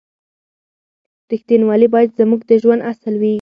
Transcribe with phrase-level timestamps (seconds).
[1.31, 3.29] رښتینولي باید زموږ د ژوند اصل وي.